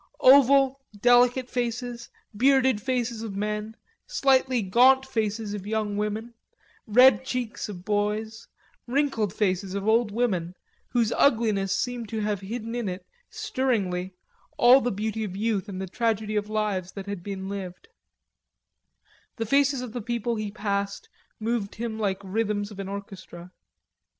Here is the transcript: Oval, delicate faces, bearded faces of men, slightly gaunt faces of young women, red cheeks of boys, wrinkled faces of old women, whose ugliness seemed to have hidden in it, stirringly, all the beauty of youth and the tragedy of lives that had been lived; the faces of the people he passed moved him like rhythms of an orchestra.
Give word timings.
Oval, 0.21 0.81
delicate 0.99 1.47
faces, 1.47 2.09
bearded 2.35 2.81
faces 2.81 3.21
of 3.21 3.35
men, 3.35 3.75
slightly 4.07 4.63
gaunt 4.63 5.05
faces 5.05 5.53
of 5.53 5.67
young 5.67 5.95
women, 5.95 6.33
red 6.87 7.23
cheeks 7.23 7.69
of 7.69 7.85
boys, 7.85 8.47
wrinkled 8.87 9.31
faces 9.31 9.75
of 9.75 9.87
old 9.87 10.09
women, 10.09 10.55
whose 10.89 11.11
ugliness 11.11 11.71
seemed 11.71 12.09
to 12.09 12.19
have 12.21 12.41
hidden 12.41 12.73
in 12.73 12.89
it, 12.89 13.05
stirringly, 13.29 14.15
all 14.57 14.81
the 14.81 14.91
beauty 14.91 15.23
of 15.23 15.37
youth 15.37 15.69
and 15.69 15.79
the 15.79 15.85
tragedy 15.87 16.35
of 16.35 16.49
lives 16.49 16.93
that 16.93 17.05
had 17.05 17.21
been 17.21 17.47
lived; 17.47 17.87
the 19.35 19.45
faces 19.45 19.81
of 19.81 19.93
the 19.93 20.01
people 20.01 20.35
he 20.35 20.49
passed 20.49 21.09
moved 21.39 21.75
him 21.75 21.99
like 21.99 22.19
rhythms 22.23 22.71
of 22.71 22.79
an 22.79 22.89
orchestra. 22.89 23.51